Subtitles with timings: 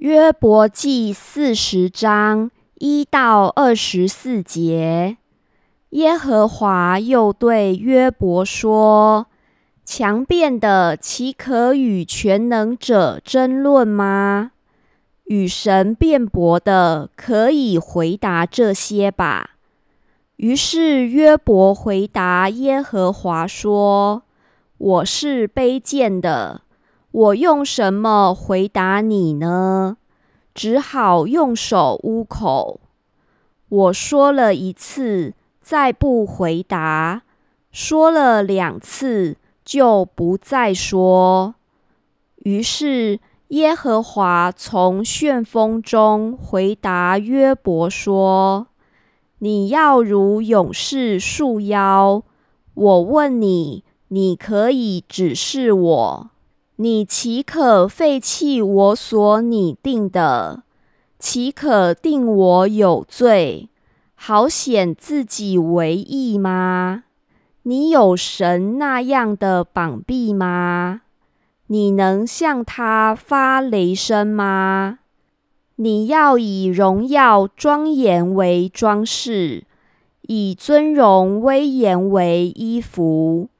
[0.00, 5.18] 约伯记四十章一到二十四节，
[5.90, 9.26] 耶和华又对约伯说
[9.84, 14.52] ：“强辩的岂可与全能者争论吗？
[15.24, 19.50] 与神辩驳的可以回答这些吧。”
[20.36, 24.22] 于是约伯回答耶和华说
[24.78, 26.62] ：“我是卑贱的。”
[27.12, 29.96] 我用什么回答你呢？
[30.54, 32.80] 只好用手捂口。
[33.68, 37.22] 我说了一次，再不回答；
[37.72, 41.56] 说了两次，就不再说。
[42.36, 43.18] 于是
[43.48, 48.68] 耶和华从旋风中回答约伯说
[49.40, 52.22] ：“你要如勇士束腰。
[52.74, 56.29] 我问你，你可以指示我。”
[56.82, 60.62] 你岂可废弃我所拟定的？
[61.18, 63.68] 岂可定我有罪，
[64.14, 67.04] 好显自己为义吗？
[67.64, 71.02] 你有神那样的膀臂吗？
[71.66, 75.00] 你能向他发雷声吗？
[75.76, 79.64] 你要以荣耀庄严为装饰，
[80.22, 83.50] 以尊荣威严为衣服。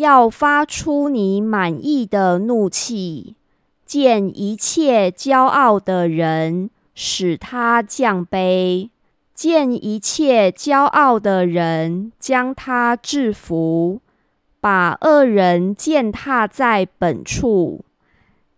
[0.00, 3.36] 要发出你满意的怒气，
[3.84, 8.88] 见一切骄傲的人，使他降卑；
[9.34, 14.00] 见一切骄傲的人，将他制服；
[14.58, 17.84] 把恶人践踏在本处，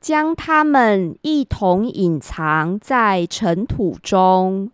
[0.00, 4.70] 将他们一同隐藏在尘土中，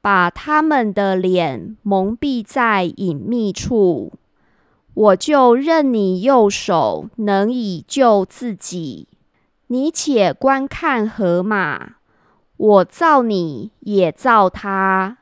[0.00, 4.12] 把他们的脸蒙蔽在隐秘处。
[4.98, 9.06] 我就任你右手能以救自己，
[9.68, 11.98] 你且观看河马，
[12.56, 15.18] 我造你也造它，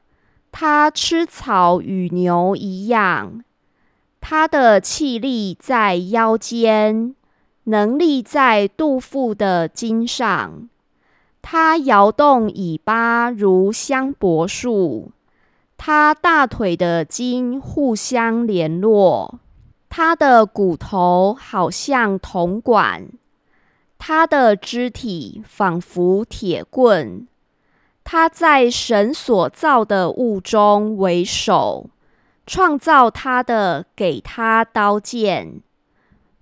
[0.50, 3.44] 它吃草与牛一样，
[4.18, 7.14] 它的气力在腰间，
[7.64, 10.70] 能力在肚腹的筋上，
[11.42, 15.10] 它摇动尾巴如香柏树，
[15.76, 19.38] 它大腿的筋互相联络。
[19.98, 23.08] 他的骨头好像铜管，
[23.96, 27.26] 他的肢体仿佛铁棍。
[28.04, 31.88] 他在神所造的物中为首，
[32.46, 35.62] 创造他的给他刀剑，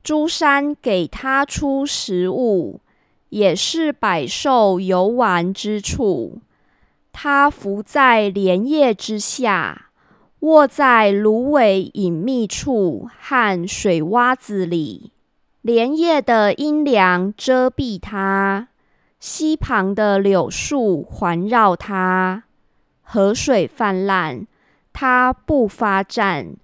[0.02, 2.80] 诸山给他出食物，
[3.28, 6.40] 也是百兽游玩之处。
[7.12, 9.83] 他伏在莲叶之下。
[10.44, 15.10] 卧在芦苇隐秘处和水洼子里，
[15.62, 18.68] 莲叶的阴凉遮蔽它，
[19.18, 22.42] 溪旁的柳树环绕它，
[23.00, 24.46] 河水泛滥，
[24.92, 26.54] 它不发战。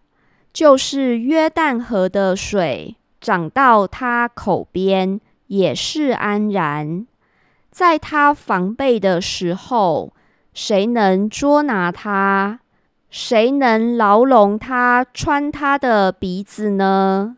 [0.52, 7.06] 就是约旦河的水涨到它口边，也是安然。
[7.70, 10.12] 在它防备的时候，
[10.52, 12.60] 谁能捉拿它？
[13.10, 17.36] 谁能牢笼他穿他的鼻子呢？